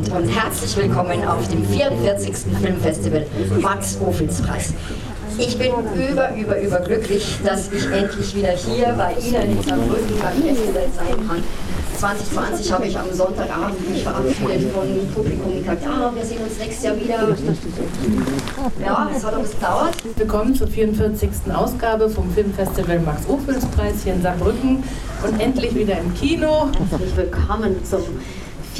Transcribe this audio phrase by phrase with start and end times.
[0.00, 2.34] Abend und herzlich willkommen auf dem 44.
[2.62, 3.26] Filmfestival
[3.60, 4.72] Max Ophüls Preis.
[5.38, 10.18] Ich bin über, über, über glücklich, dass ich endlich wieder hier bei Ihnen in Saarbrücken
[10.20, 11.42] beim Festival sein kann.
[11.98, 16.58] 2020 habe ich am Sonntagabend mich verabschiedet von Publikum und gesagt, ja, wir sehen uns
[16.58, 17.36] nächstes Jahr wieder.
[18.82, 19.94] Ja, es hat ein bisschen gedauert.
[20.16, 21.30] Willkommen zur 44.
[21.52, 24.82] Ausgabe vom Filmfestival Max Ophüls Preis hier in Saarbrücken
[25.26, 26.70] und endlich wieder im Kino.
[26.90, 28.02] Herzlich willkommen zum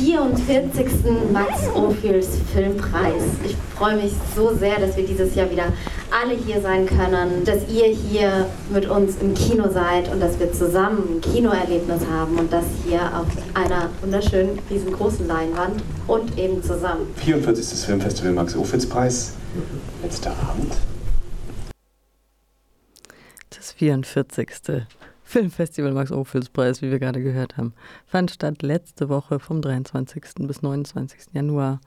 [0.00, 0.86] 44.
[1.30, 3.22] Max Ophüls Filmpreis.
[3.44, 5.66] Ich freue mich so sehr, dass wir dieses Jahr wieder
[6.10, 10.50] alle hier sein können, dass ihr hier mit uns im Kino seid und dass wir
[10.54, 17.06] zusammen ein Kinoerlebnis haben und das hier auf einer wunderschönen, riesengroßen Leinwand und eben zusammen.
[17.16, 17.80] 44.
[17.80, 19.34] Filmfestival Max Ophüls Preis.
[20.02, 20.72] Letzter Abend.
[23.50, 24.48] Das 44.
[25.30, 27.72] Filmfestival Max Ophüls Preis, wie wir gerade gehört haben,
[28.04, 30.24] fand statt letzte Woche vom 23.
[30.40, 31.32] bis 29.
[31.32, 31.80] Januar.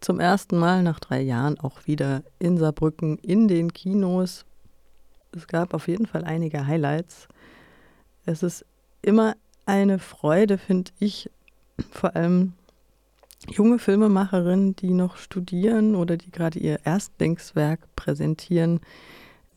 [0.00, 4.46] Zum ersten Mal nach drei Jahren auch wieder in Saarbrücken in den Kinos.
[5.36, 7.28] Es gab auf jeden Fall einige Highlights.
[8.24, 8.64] Es ist
[9.02, 9.34] immer
[9.66, 11.30] eine Freude, finde ich,
[11.90, 12.54] vor allem
[13.50, 18.80] junge Filmemacherinnen, die noch studieren oder die gerade ihr Erstlingswerk präsentieren,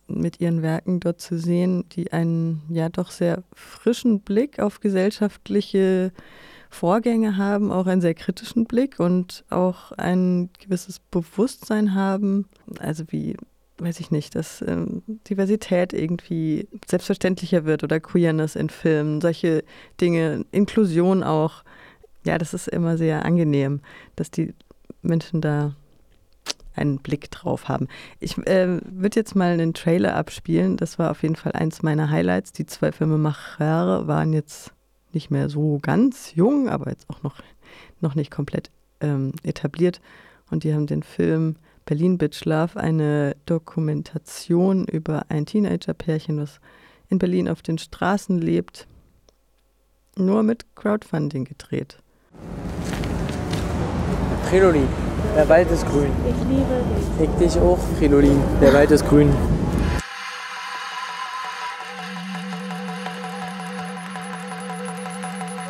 [0.08, 6.12] mit ihren Werken dort zu sehen, die einen ja doch sehr frischen Blick auf gesellschaftliche
[6.70, 12.48] Vorgänge haben, auch einen sehr kritischen Blick und auch ein gewisses Bewusstsein haben,
[12.80, 13.38] also wie,
[13.78, 19.64] weiß ich nicht, dass ähm, Diversität irgendwie selbstverständlicher wird oder Queerness in Filmen, solche
[20.02, 21.64] Dinge, Inklusion auch.
[22.26, 23.82] Ja, das ist immer sehr angenehm,
[24.16, 24.54] dass die
[25.02, 25.76] Menschen da
[26.76, 27.88] einen Blick drauf haben.
[28.20, 30.78] Ich äh, würde jetzt mal einen Trailer abspielen.
[30.78, 32.52] Das war auf jeden Fall eins meiner Highlights.
[32.52, 34.72] Die zwei Filmemacher waren jetzt
[35.14, 37.38] nicht mehr so ganz jung, aber jetzt auch noch,
[38.02, 38.70] noch nicht komplett
[39.02, 40.02] ähm, etabliert.
[40.52, 46.60] Und die haben den Film Berlin Bitch Love, eine Dokumentation über ein Teenager-Pärchen, was
[47.10, 48.88] in Berlin auf den Straßen lebt,
[50.18, 51.98] nur mit Crowdfunding gedreht.
[54.50, 54.88] Fridolin,
[55.36, 56.12] der Wald ist grün.
[56.28, 56.76] Ich liebe
[57.20, 57.30] dich.
[57.30, 59.36] Ich dich auch, Fridolin, der Wald ist grün.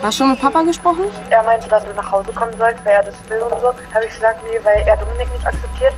[0.01, 1.05] Hast du schon mit Papa gesprochen?
[1.31, 3.67] Er meinte, dass du nach Hause kommen sollst, weil er das will und so.
[3.67, 5.93] Habe ich gesagt, nee, weil er Dominik nicht akzeptiert.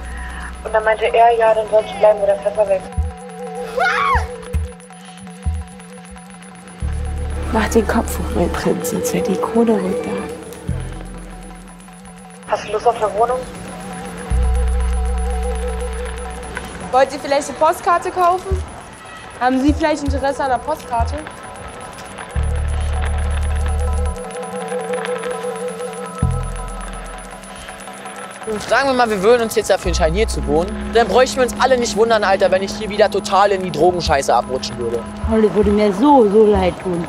[0.63, 2.89] Und dann meinte er, ja, dann sollst du bleiben, wo der Pfeffer wächst.
[7.51, 10.36] Mach den Kopf hoch, mein Prinz, sonst fällt die Krone runter.
[12.57, 13.37] Hast du Lust auf eine Wohnung?
[16.91, 18.63] Wollt ihr vielleicht eine Postkarte kaufen?
[19.39, 21.17] Haben Sie vielleicht Interesse an einer Postkarte?
[28.67, 30.91] Sagen wir mal, wir würden uns jetzt dafür entscheiden, hier zu wohnen.
[30.93, 33.71] Dann bräuchten wir uns alle nicht wundern, Alter, wenn ich hier wieder total in die
[33.71, 35.03] Drogenscheiße abrutschen würde.
[35.29, 37.07] Holly würde mir so, so leid tun,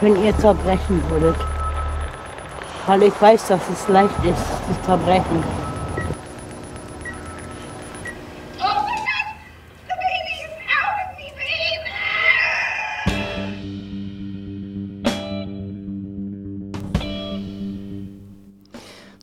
[0.00, 1.36] wenn ihr zerbrechen würdet.
[2.88, 5.67] Weil ich weiß, dass es leicht ist, zu zerbrechen.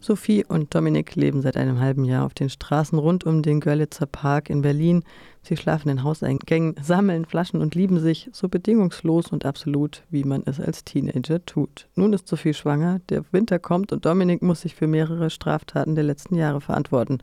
[0.06, 4.06] Sophie und Dominik leben seit einem halben Jahr auf den Straßen rund um den Görlitzer
[4.06, 5.04] Park in Berlin.
[5.42, 10.44] Sie schlafen in Hauseingängen, sammeln Flaschen und lieben sich so bedingungslos und absolut, wie man
[10.46, 11.88] es als Teenager tut.
[11.96, 16.04] Nun ist Sophie schwanger, der Winter kommt und Dominik muss sich für mehrere Straftaten der
[16.04, 17.18] letzten Jahre verantworten.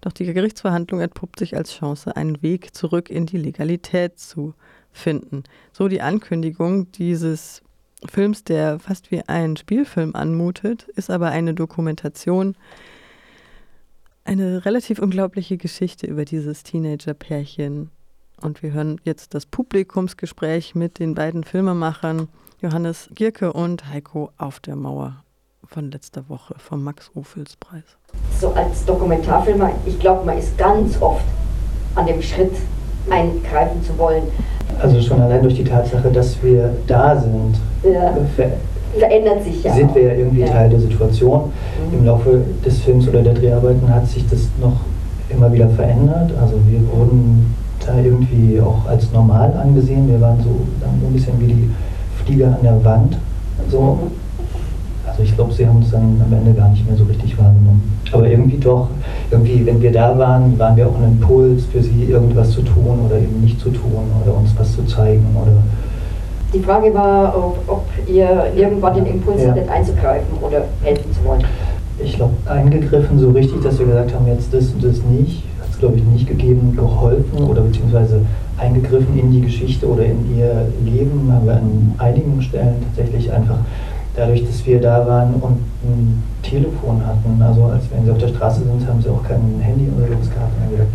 [0.00, 4.54] Doch die Gerichtsverhandlung entpuppt sich als Chance, einen Weg zurück in die Legalität zu
[4.90, 5.44] finden.
[5.72, 7.62] So die Ankündigung dieses
[8.06, 12.56] Films, der fast wie ein Spielfilm anmutet, ist aber eine Dokumentation,
[14.24, 17.90] eine relativ unglaubliche Geschichte über dieses Teenager-Pärchen.
[18.40, 22.28] Und wir hören jetzt das Publikumsgespräch mit den beiden Filmemachern
[22.60, 25.24] Johannes Gierke und Heiko auf der Mauer
[25.64, 27.84] von letzter Woche vom Max-Ophüls-Preis.
[28.40, 31.24] So als Dokumentarfilmer, ich glaube, man ist ganz oft
[31.94, 32.52] an dem Schritt,
[33.08, 34.22] eingreifen zu wollen.
[34.80, 38.12] Also schon allein durch die Tatsache, dass wir da sind, Ja.
[38.36, 38.46] ver
[38.98, 39.72] Verändert sich ja.
[39.72, 40.48] sind wir ja irgendwie Ja.
[40.48, 41.42] Teil der Situation.
[41.92, 41.98] Mhm.
[41.98, 44.72] Im Laufe des Films oder der Dreharbeiten hat sich das noch
[45.28, 46.32] immer wieder verändert.
[46.40, 47.54] Also wir wurden
[47.86, 50.08] da irgendwie auch als normal angesehen.
[50.08, 50.50] Wir waren so
[50.84, 51.70] ein bisschen wie die
[52.24, 53.16] Flieger an der Wand.
[53.70, 53.80] So.
[53.80, 53.98] Mhm.
[55.20, 57.82] Also ich glaube, sie haben uns dann am Ende gar nicht mehr so richtig wahrgenommen.
[58.10, 58.88] Aber irgendwie doch,
[59.30, 63.00] irgendwie, wenn wir da waren, waren wir auch ein Impuls für sie, irgendwas zu tun
[63.04, 65.52] oder eben nicht zu tun oder uns was zu zeigen oder
[66.54, 69.50] Die Frage war, ob, ob ihr irgendwann den Impuls Ja.
[69.50, 71.44] hattet, einzugreifen oder helfen zu wollen.
[72.02, 75.68] Ich glaube, eingegriffen so richtig, dass wir gesagt haben, jetzt das und das nicht, hat
[75.70, 78.22] es glaube ich nicht gegeben, geholfen oder beziehungsweise
[78.56, 83.58] eingegriffen in die Geschichte oder in ihr Leben haben wir an einigen Stellen tatsächlich einfach
[84.14, 88.28] dadurch, dass wir da waren und ein Telefon hatten, also als wenn sie auf der
[88.28, 90.90] Straße sind, haben sie auch kein Handy oder sowas gehabt und gesagt,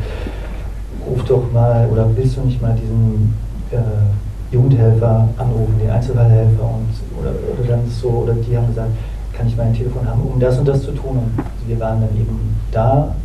[1.08, 3.34] ruf doch mal oder willst du nicht mal diesen
[3.72, 8.92] äh, Jugendhelfer anrufen, den Einzelfallhelfer und oder, oder dann so, oder die haben gesagt,
[9.34, 11.18] kann ich mein Telefon haben, um das und das zu tun.
[11.18, 13.16] Und wir waren dann eben da,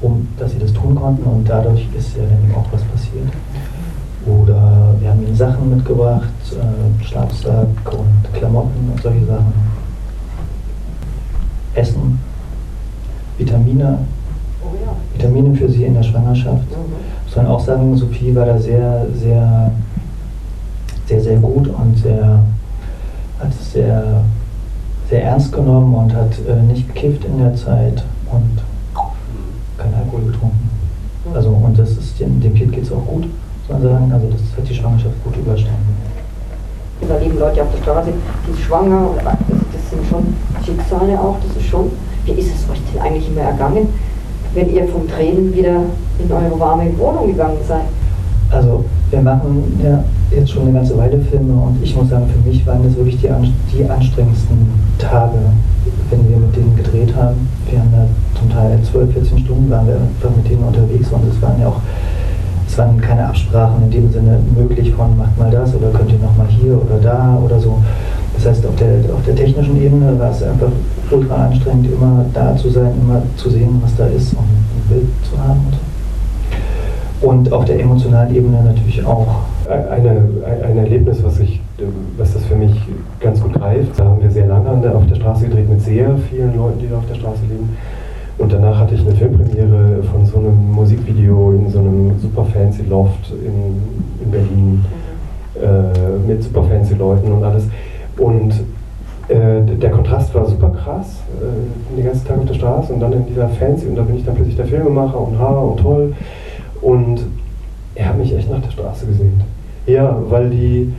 [0.00, 3.28] um dass sie das tun konnten und dadurch ist ja dann eben auch was passiert.
[4.26, 9.52] Oder wir haben ihnen Sachen mitgebracht, äh, Schlafsack und Klamotten und solche Sachen.
[11.74, 12.18] Essen,
[13.38, 13.98] Vitamine,
[15.14, 16.66] Vitamine für sie in der Schwangerschaft.
[17.24, 19.72] Muss man auch sagen, Sophie war da sehr, sehr,
[21.06, 22.42] sehr, sehr gut und sehr,
[23.40, 24.22] hat es sehr,
[25.08, 28.62] sehr ernst genommen und hat äh, nicht gekifft in der Zeit und
[29.78, 30.70] kein Alkohol getrunken.
[31.34, 33.24] Also, und das ist dem, dem Kind geht es auch gut,
[33.72, 34.12] man sagen.
[34.12, 35.96] Also, das hat die Schwangerschaft gut überstanden.
[37.08, 40.34] Da leben Leute auf der Straße, die sind schwanger, das sind schon
[40.64, 41.90] Schicksale auch, das ist schon.
[42.24, 43.88] Wie ist es euch denn eigentlich immer ergangen,
[44.54, 45.80] wenn ihr vom Training wieder
[46.20, 47.86] in eure warme Wohnung gegangen seid?
[48.52, 52.48] Also wir machen ja jetzt schon eine ganze Weile Filme und ich muss sagen, für
[52.48, 53.28] mich waren das wirklich die,
[53.72, 54.58] die anstrengendsten
[54.98, 55.38] Tage,
[56.10, 57.48] wenn wir mit denen gedreht haben.
[57.68, 58.06] Wir haben ja
[58.38, 61.80] zum Teil 12, 14 Stunden waren wir mit denen unterwegs und es waren ja auch,
[62.68, 66.18] es waren keine Absprachen in dem Sinne möglich von macht mal das oder könnt ihr
[66.18, 67.78] nochmal hier oder da oder so.
[68.34, 70.70] Das heißt, auf der, auf der technischen Ebene war es einfach
[71.10, 75.06] ultra anstrengend, immer da zu sein, immer zu sehen, was da ist und ein Bild
[75.30, 75.60] zu haben
[77.20, 79.42] und auf der emotionalen Ebene natürlich auch.
[79.68, 80.10] Eine,
[80.66, 81.60] ein- Erlebnis, was, ich,
[82.18, 82.74] was das für mich
[83.20, 83.96] ganz gut greift.
[83.96, 86.96] Da haben wir sehr lange auf der Straße gedreht mit sehr vielen Leuten, die da
[86.96, 87.76] auf der Straße leben.
[88.38, 92.82] Und danach hatte ich eine Filmpremiere von so einem Musikvideo in so einem super fancy
[92.88, 94.84] Loft in, in Berlin
[95.60, 97.64] äh, mit super fancy Leuten und alles.
[98.16, 98.52] Und
[99.28, 103.12] äh, der Kontrast war super krass, äh, den ganzen Tag auf der Straße und dann
[103.12, 106.12] in dieser fancy und da bin ich dann plötzlich der Filmemacher und ha und toll.
[106.80, 107.20] Und
[107.94, 109.40] er hat mich echt nach der Straße gesehen.
[109.86, 110.92] Ja, weil die,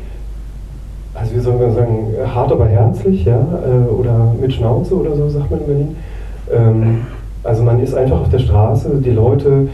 [1.14, 5.30] also wie soll man sagen, hart aber herzlich, ja, äh, oder mit Schnauze oder so,
[5.30, 5.96] sagt man in Berlin.
[6.52, 7.02] Ähm,
[7.44, 9.68] also man ist einfach auf der Straße, die Leute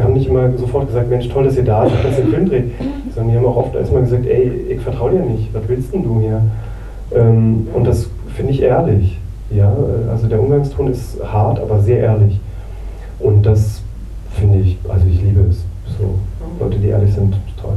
[0.00, 2.48] haben nicht immer sofort gesagt, Mensch, toll, dass ihr da seid, dass ihr den Film
[2.48, 2.70] dreht,
[3.14, 6.02] sondern die haben auch oft erstmal gesagt, ey, ich vertraue dir nicht, was willst denn
[6.02, 6.42] du hier?
[7.14, 9.18] Ähm, und das finde ich ehrlich,
[9.50, 9.72] ja,
[10.10, 12.40] also der Umgangston ist hart, aber sehr ehrlich.
[13.20, 13.82] Und das
[14.32, 15.58] finde ich, also ich liebe es,
[15.98, 16.14] so,
[16.58, 17.74] Leute, die ehrlich sind, toll.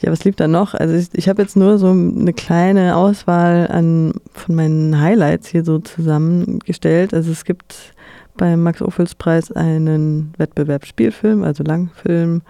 [0.00, 0.74] Ja, was lief da noch?
[0.74, 5.64] Also ich, ich habe jetzt nur so eine kleine Auswahl an von meinen Highlights hier
[5.64, 7.12] so zusammengestellt.
[7.12, 7.94] Also es gibt
[8.36, 12.42] beim Max-Ophüls-Preis einen Wettbewerb Spielfilm, also Langfilm.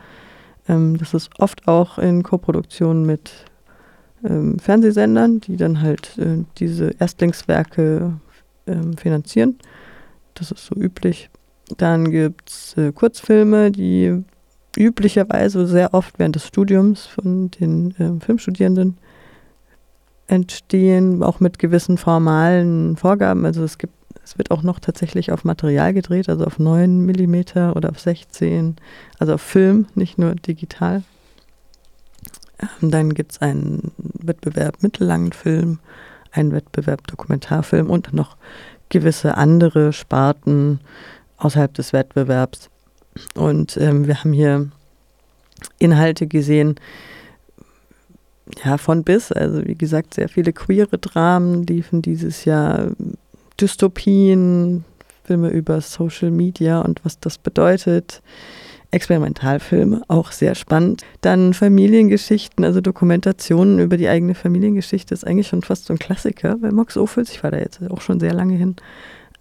[0.68, 3.32] Ähm, das ist oft auch in Koproduktion mit
[4.22, 8.12] ähm, Fernsehsendern, die dann halt äh, diese Erstlingswerke
[8.66, 9.58] ähm, finanzieren.
[10.34, 11.30] Das ist so üblich.
[11.78, 14.22] Dann gibt es äh, Kurzfilme, die
[14.78, 18.98] üblicherweise sehr oft während des Studiums von den äh, Filmstudierenden
[20.26, 23.44] entstehen, auch mit gewissen formalen Vorgaben.
[23.44, 27.72] Also es gibt, es wird auch noch tatsächlich auf Material gedreht, also auf 9 mm
[27.74, 28.76] oder auf 16,
[29.18, 31.02] also auf Film, nicht nur digital.
[32.60, 35.80] Ähm, dann gibt es einen Wettbewerb mittellangen Film,
[36.30, 38.36] einen Wettbewerb Dokumentarfilm und noch
[38.90, 40.80] gewisse andere Sparten
[41.38, 42.70] außerhalb des Wettbewerbs.
[43.34, 44.68] Und ähm, wir haben hier
[45.78, 46.76] Inhalte gesehen,
[48.64, 49.32] ja, von bis.
[49.32, 52.88] Also wie gesagt, sehr viele queere Dramen liefen dieses Jahr,
[53.60, 54.84] Dystopien,
[55.24, 58.22] Filme über Social Media und was das bedeutet.
[58.90, 61.04] Experimentalfilme, auch sehr spannend.
[61.20, 66.56] Dann Familiengeschichten, also Dokumentationen über die eigene Familiengeschichte ist eigentlich schon fast so ein Klassiker
[66.56, 67.30] bei Max Ophüls.
[67.30, 68.76] Ich war da jetzt auch schon sehr lange hin.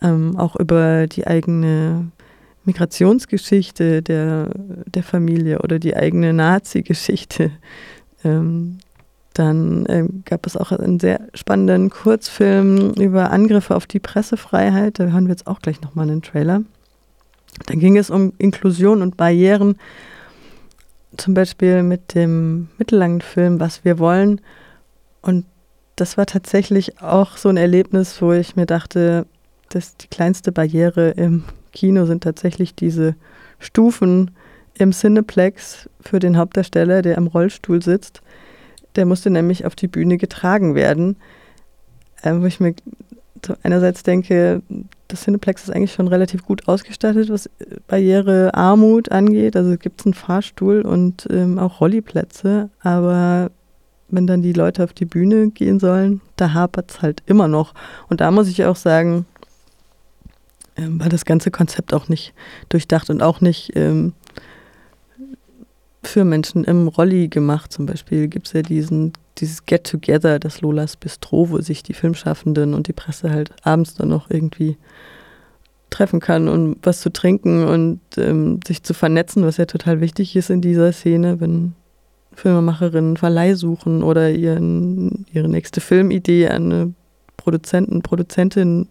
[0.02, 2.12] Ähm, auch über die eigene
[2.68, 4.50] Migrationsgeschichte der,
[4.86, 7.52] der Familie oder die eigene Nazi-Geschichte.
[8.24, 8.80] Ähm,
[9.36, 14.98] dann ähm, gab es auch einen sehr spannenden Kurzfilm über Angriffe auf die Pressefreiheit.
[14.98, 16.64] Da hören wir jetzt auch gleich nochmal einen Trailer.
[17.68, 19.78] Dann ging es um Inklusion und Barrieren,
[21.16, 24.42] zum Beispiel mit dem mittellangen Film Was wir wollen.
[25.22, 25.46] Und
[25.96, 29.28] das war tatsächlich auch so ein Erlebnis, wo ich mir dachte,
[29.70, 31.44] dass die kleinste Barriere im
[31.78, 33.16] Kino sind tatsächlich diese
[33.60, 34.32] Stufen
[34.74, 38.22] im Cineplex für den Hauptdarsteller, der im Rollstuhl sitzt.
[38.96, 41.18] Der musste nämlich auf die Bühne getragen werden,
[42.24, 42.74] äh, wo ich mir
[43.62, 44.64] einerseits denke,
[45.08, 47.48] das Cineplex ist eigentlich schon relativ gut ausgestattet, was
[47.88, 49.56] Barrierearmut angeht.
[49.56, 53.52] Also gibt es einen Fahrstuhl und ähm, auch Rolliplätze, aber
[54.10, 57.76] wenn dann die Leute auf die Bühne gehen sollen, da hapert es halt immer noch.
[58.10, 59.26] Und da muss ich auch sagen,
[60.78, 62.34] ähm, war das ganze Konzept auch nicht
[62.70, 64.14] durchdacht und auch nicht ähm,
[66.04, 67.72] für Menschen im Rolli gemacht.
[67.74, 72.74] Zum Beispiel gibt es ja diesen, dieses Get-Together, das Lolas Bistro, wo sich die Filmschaffenden
[72.74, 74.78] und die Presse halt abends dann noch irgendwie
[75.90, 80.36] treffen kann, um was zu trinken und ähm, sich zu vernetzen, was ja total wichtig
[80.36, 81.74] ist in dieser Szene, wenn
[82.34, 86.94] Filmemacherinnen Verleih suchen oder ihren, ihre nächste Filmidee an eine
[87.36, 88.88] Produzenten, Produzentin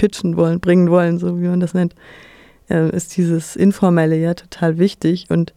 [0.00, 1.94] pitchen wollen, bringen wollen, so wie man das nennt,
[2.70, 5.26] äh, ist dieses Informelle ja total wichtig.
[5.28, 5.52] Und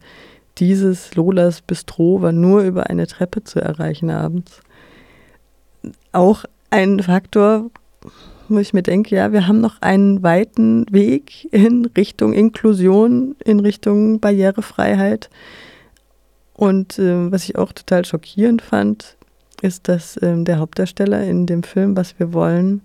[0.58, 4.60] dieses Lolas Bistro war nur über eine Treppe zu erreichen abends.
[6.12, 7.70] Auch ein Faktor,
[8.50, 13.60] wo ich mir denke, ja, wir haben noch einen weiten Weg in Richtung Inklusion, in
[13.60, 15.30] Richtung Barrierefreiheit.
[16.52, 19.16] Und äh, was ich auch total schockierend fand,
[19.62, 22.82] ist, dass ähm, der Hauptdarsteller in dem Film, was wir wollen,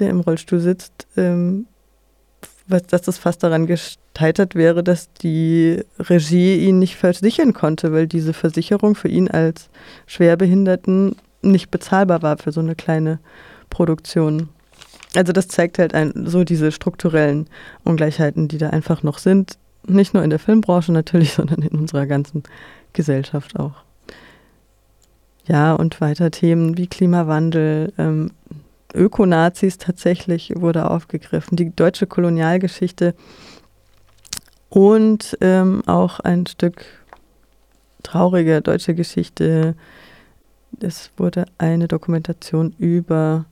[0.00, 1.66] der im Rollstuhl sitzt, ähm,
[2.66, 8.32] dass das fast daran gescheitert wäre, dass die Regie ihn nicht versichern konnte, weil diese
[8.32, 9.68] Versicherung für ihn als
[10.06, 13.18] Schwerbehinderten nicht bezahlbar war für so eine kleine
[13.68, 14.48] Produktion.
[15.14, 17.48] Also das zeigt halt ein, so diese strukturellen
[17.84, 19.58] Ungleichheiten, die da einfach noch sind.
[19.86, 22.42] Nicht nur in der Filmbranche natürlich, sondern in unserer ganzen
[22.92, 23.74] Gesellschaft auch.
[25.46, 28.30] Ja, und weiter Themen wie Klimawandel, ähm,
[28.94, 33.14] Ökonazis tatsächlich wurde aufgegriffen, die deutsche Kolonialgeschichte
[34.68, 36.84] und ähm, auch ein Stück
[38.02, 39.74] traurige deutsche Geschichte.
[40.80, 43.46] Es wurde eine Dokumentation über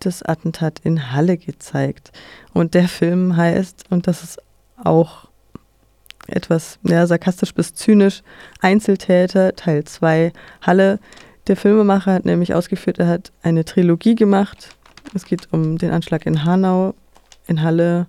[0.00, 2.12] das Attentat in Halle gezeigt.
[2.52, 4.42] Und der Film heißt, und das ist
[4.82, 5.28] auch
[6.26, 8.22] etwas ja, sarkastisch bis zynisch,
[8.60, 10.98] Einzeltäter Teil 2 Halle.
[11.48, 14.76] Der Filmemacher hat nämlich ausgeführt, er hat eine Trilogie gemacht.
[15.12, 16.94] Es geht um den Anschlag in Hanau,
[17.48, 18.06] in Halle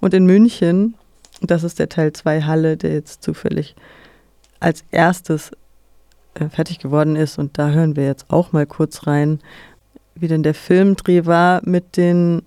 [0.00, 0.94] und in München.
[1.40, 3.74] Das ist der Teil 2 Halle, der jetzt zufällig
[4.60, 5.50] als erstes
[6.34, 7.38] äh, fertig geworden ist.
[7.38, 9.40] Und da hören wir jetzt auch mal kurz rein,
[10.14, 12.42] wie denn der Filmdreh war mit den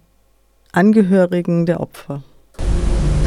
[0.71, 2.23] Angehörigen der Opfer.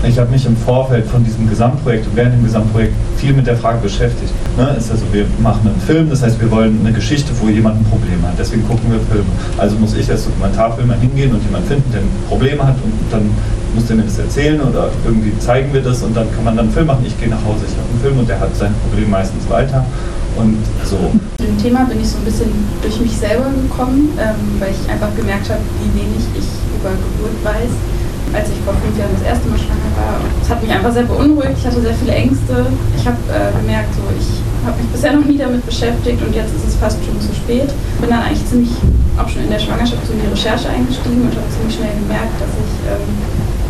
[0.07, 3.57] Ich habe mich im Vorfeld von diesem Gesamtprojekt und während dem Gesamtprojekt viel mit der
[3.57, 4.33] Frage beschäftigt.
[4.59, 7.81] Ne, ist also, wir machen einen Film, das heißt, wir wollen eine Geschichte, wo jemand
[7.81, 8.35] ein Problem hat.
[8.39, 9.25] Deswegen gucken wir Filme.
[9.57, 13.31] Also muss ich als Dokumentarfilmer hingehen und jemanden finden, der ein Problem hat und dann
[13.75, 16.67] muss der mir das erzählen oder irgendwie zeigen wir das und dann kann man dann
[16.67, 17.05] einen Film machen.
[17.07, 19.85] Ich gehe nach Hause, ich habe einen Film und der hat sein Problem meistens weiter.
[20.37, 20.99] Und so.
[21.39, 22.51] Zu dem Thema bin ich so ein bisschen
[22.83, 26.47] durch mich selber gekommen, ähm, weil ich einfach gemerkt habe, wie wenig ich
[26.79, 27.73] über Geburt weiß
[28.33, 30.19] als ich vor fünf Jahren das erste Mal schwanger war.
[30.41, 32.67] Es hat mich einfach sehr beunruhigt, ich hatte sehr viele Ängste.
[32.97, 36.55] Ich habe äh, gemerkt, so, ich habe mich bisher noch nie damit beschäftigt und jetzt
[36.57, 37.69] ist es fast schon zu spät.
[38.01, 38.73] Bin dann eigentlich ziemlich
[39.19, 42.35] auch schon in der Schwangerschaft so in die Recherche eingestiegen und habe ziemlich schnell gemerkt,
[42.41, 43.07] dass ich ähm,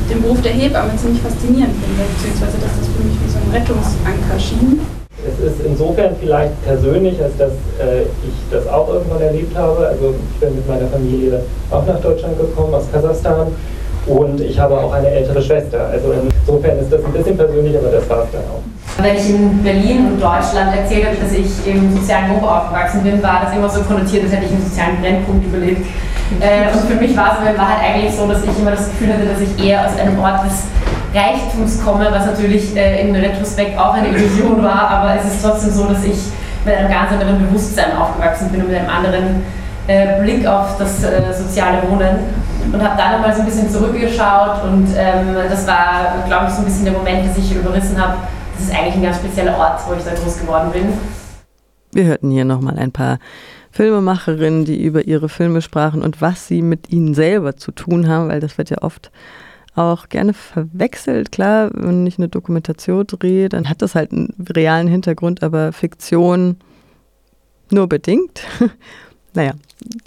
[0.08, 3.50] den Beruf der Hebamme ziemlich faszinierend finde, beziehungsweise dass das für mich wie so ein
[3.52, 4.80] Rettungsanker schien.
[5.24, 9.88] Es ist insofern vielleicht persönlich, als dass äh, ich das auch irgendwann erlebt habe.
[9.88, 13.48] Also ich bin mit meiner Familie auch nach Deutschland gekommen, aus Kasachstan
[14.06, 15.88] und ich habe auch eine ältere Schwester.
[15.90, 18.62] Also insofern ist das ein bisschen persönlich, aber das war es dann auch.
[19.02, 23.22] Wenn ich in Berlin und Deutschland erzählt habe, dass ich im sozialen Hoch aufgewachsen bin,
[23.22, 25.86] war das immer so konnotiert, als hätte ich einen sozialen Brennpunkt überlebt.
[26.40, 29.12] Äh, und für mich war es in Wahrheit eigentlich so, dass ich immer das Gefühl
[29.12, 30.62] hatte, dass ich eher aus einem Ort des
[31.14, 35.70] Reichtums komme, was natürlich äh, im Retrospekt auch eine Illusion war, aber es ist trotzdem
[35.70, 36.18] so, dass ich
[36.64, 39.42] mit einem ganz anderen Bewusstsein aufgewachsen bin und mit einem anderen
[39.86, 42.18] äh, Blick auf das äh, soziale Wohnen
[42.72, 46.60] und habe da nochmal so ein bisschen zurückgeschaut und ähm, das war, glaube ich, so
[46.60, 48.18] ein bisschen der Moment, dass ich überrissen habe,
[48.56, 50.92] das ist eigentlich ein ganz spezieller Ort, wo ich da groß geworden bin.
[51.92, 53.18] Wir hörten hier nochmal ein paar
[53.70, 58.28] Filmemacherinnen, die über ihre Filme sprachen und was sie mit ihnen selber zu tun haben,
[58.28, 59.10] weil das wird ja oft
[59.74, 61.32] auch gerne verwechselt.
[61.32, 66.56] Klar, wenn ich eine Dokumentation drehe, dann hat das halt einen realen Hintergrund, aber Fiktion
[67.70, 68.42] nur bedingt.
[69.34, 69.52] naja,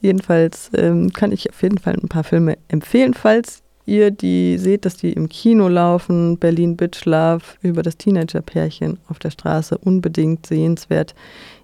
[0.01, 4.85] jedenfalls ähm, kann ich auf jeden Fall ein paar Filme empfehlen, falls ihr die seht,
[4.85, 6.37] dass die im Kino laufen.
[6.37, 11.15] Berlin Bitch Love über das Teenager-Pärchen auf der Straße unbedingt sehenswert.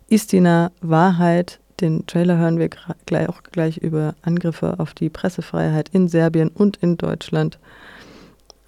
[0.09, 1.59] Istina Wahrheit.
[1.81, 2.69] Den Trailer hören wir
[3.05, 7.59] gleich, auch gleich über Angriffe auf die Pressefreiheit in Serbien und in Deutschland.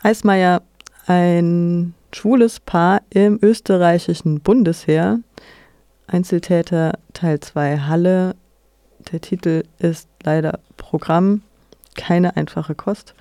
[0.02, 0.62] Eismeier,
[1.06, 5.20] ein schwules Paar im österreichischen Bundesheer,
[6.08, 8.36] Einzeltäter Teil 2 Halle.
[9.12, 11.42] Der Titel ist leider Programm,
[11.96, 13.14] keine einfache Kost.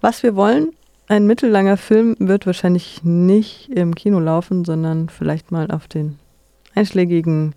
[0.00, 0.72] Was wir wollen,
[1.08, 6.18] ein mittellanger Film wird wahrscheinlich nicht im Kino laufen, sondern vielleicht mal auf den
[6.74, 7.54] einschlägigen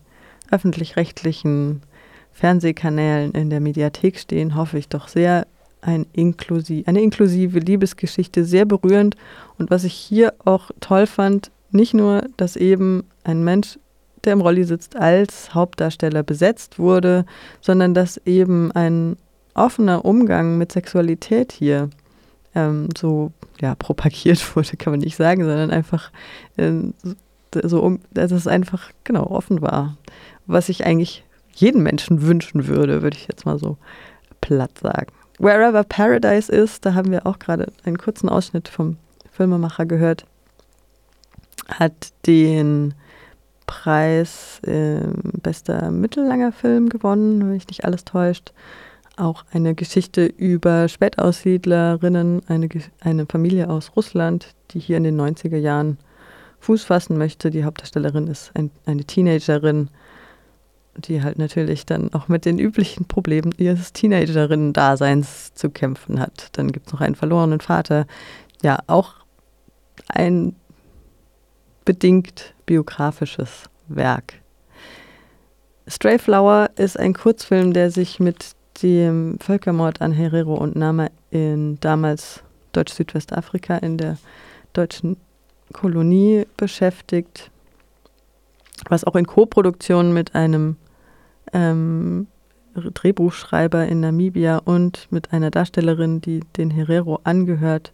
[0.52, 1.82] öffentlich-rechtlichen
[2.34, 5.48] Fernsehkanälen in der Mediathek stehen, hoffe ich doch sehr.
[5.82, 9.16] Ein inklusiv, eine inklusive Liebesgeschichte, sehr berührend.
[9.60, 13.78] Und was ich hier auch toll fand, nicht nur, dass eben ein Mensch,
[14.26, 17.26] der im Rolli sitzt, als Hauptdarsteller besetzt wurde,
[17.62, 19.18] sondern dass eben ein
[19.54, 21.90] offener Umgang mit Sexualität hier
[22.54, 26.12] ähm, so ja, propagiert wurde, kann man nicht sagen, sondern einfach
[26.58, 26.72] äh,
[27.64, 29.98] so, dass es einfach genau offen war.
[30.46, 33.78] Was ich eigentlich jeden Menschen wünschen würde, würde ich jetzt mal so
[34.42, 35.12] platt sagen.
[35.40, 38.98] Wherever Paradise ist, da haben wir auch gerade einen kurzen Ausschnitt vom
[39.32, 40.26] Filmemacher gehört,
[41.68, 42.94] hat den
[43.66, 45.00] Preis äh,
[45.42, 48.54] bester mittellanger Film gewonnen, wenn mich nicht alles täuscht.
[49.18, 52.70] Auch eine Geschichte über Spätaussiedlerinnen, eine,
[53.00, 55.98] eine Familie aus Russland, die hier in den 90er Jahren
[56.60, 57.50] Fuß fassen möchte.
[57.50, 59.90] Die Hauptdarstellerin ist ein, eine Teenagerin,
[60.98, 66.50] die halt natürlich dann auch mit den üblichen Problemen ihres Teenagerinnen-Daseins zu kämpfen hat.
[66.54, 68.08] Dann gibt es noch einen verlorenen Vater.
[68.64, 69.14] Ja, auch
[70.08, 70.56] ein
[71.86, 74.34] bedingt biografisches Werk.
[75.88, 81.80] Stray Flower ist ein Kurzfilm, der sich mit dem Völkermord an Herero und Nama in
[81.80, 84.18] damals Deutsch-Südwestafrika in der
[84.74, 85.18] deutschen
[85.72, 87.52] Kolonie beschäftigt,
[88.90, 90.76] was auch in Koproduktion mit einem
[91.54, 92.28] ähm,
[92.76, 97.94] Drehbuchschreiber in Namibia und mit einer Darstellerin, die den Herero angehört,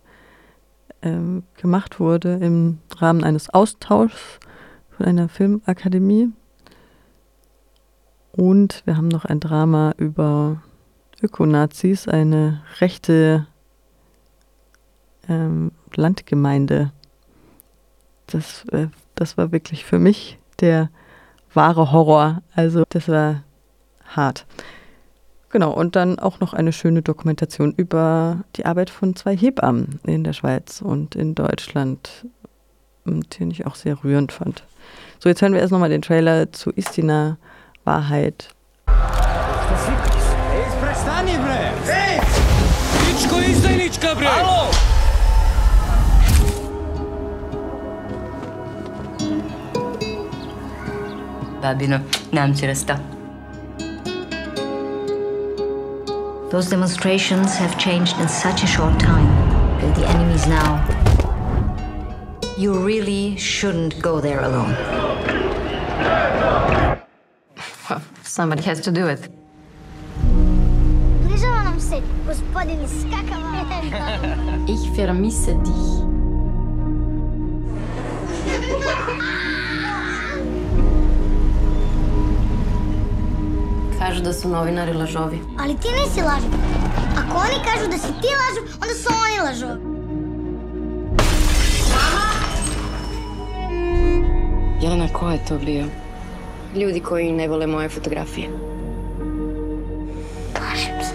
[1.02, 4.40] ähm, gemacht wurde im Rahmen eines Austauschs
[4.96, 6.30] von einer Filmakademie.
[8.32, 10.62] Und wir haben noch ein Drama über
[11.22, 13.48] Ökonazis, eine rechte
[15.28, 16.92] ähm, Landgemeinde.
[18.28, 20.90] Das, äh, das war wirklich für mich der
[21.54, 22.42] wahre Horror.
[22.56, 23.44] Also das war
[24.06, 24.46] hart.
[25.52, 30.24] Genau, und dann auch noch eine schöne Dokumentation über die Arbeit von zwei Hebammen in
[30.24, 32.26] der Schweiz und in Deutschland,
[33.06, 34.64] den ich auch sehr rührend fand.
[35.20, 37.38] So, jetzt hören wir erst nochmal den Trailer zu Istina
[37.84, 38.48] Wahrheit.
[51.62, 52.00] Babino,
[52.32, 53.20] nemam ti resta.
[56.52, 59.30] Those demonstrations have changed in such a short time
[59.82, 60.84] With the enemies now.
[62.58, 64.76] You really shouldn't go there alone.
[67.90, 69.30] Well, somebody has to do it.
[74.68, 76.01] Ich vermisse dich.
[84.08, 85.40] Kažu da su novinari lažovi.
[85.60, 86.50] Ali ti nisi lažov.
[87.18, 89.82] Ako oni kažu da si ti lažov, onda su oni lažovi.
[94.82, 95.86] Jelena, ko je to bio?
[96.76, 98.50] Ljudi koji ne vole moje fotografije.
[100.54, 101.14] Plašim se.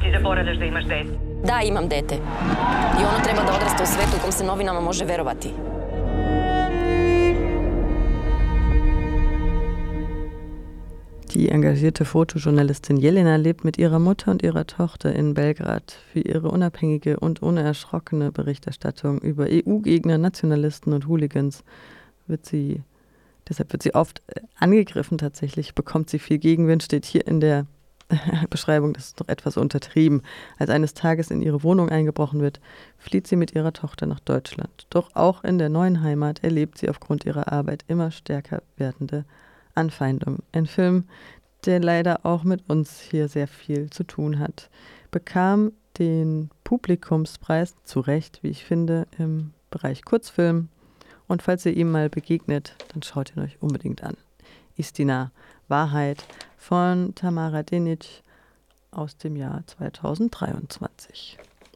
[0.00, 1.18] Ti zaboravljaš da imaš dete.
[1.44, 2.14] Da, imam dete.
[3.00, 5.50] I ono treba da odrasta u svetu u kom se novinama može verovati.
[11.34, 15.98] Die engagierte Fotojournalistin Jelena lebt mit ihrer Mutter und ihrer Tochter in Belgrad.
[16.12, 21.64] Für ihre unabhängige und unerschrockene Berichterstattung über EU-Gegner, Nationalisten und Hooligans
[22.28, 22.84] wird sie,
[23.48, 27.66] deshalb wird sie oft äh, angegriffen tatsächlich, bekommt sie viel Gegenwind, steht hier in der
[28.48, 30.22] Beschreibung, das ist doch etwas untertrieben.
[30.56, 32.60] Als eines Tages in ihre Wohnung eingebrochen wird,
[32.96, 34.86] flieht sie mit ihrer Tochter nach Deutschland.
[34.88, 39.24] Doch auch in der neuen Heimat erlebt sie aufgrund ihrer Arbeit immer stärker werdende
[39.74, 40.38] Anfeindung.
[40.52, 41.04] Ein Film,
[41.66, 44.70] der leider auch mit uns hier sehr viel zu tun hat.
[45.10, 50.68] Bekam den Publikumspreis zu Recht, wie ich finde, im Bereich Kurzfilm.
[51.26, 54.16] Und falls ihr ihm mal begegnet, dann schaut ihn euch unbedingt an.
[54.76, 55.30] Istina
[55.68, 56.24] Wahrheit
[56.58, 58.22] von Tamara Denic
[58.90, 61.38] aus dem Jahr 2023.